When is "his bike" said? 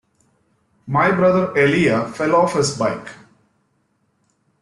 2.55-3.07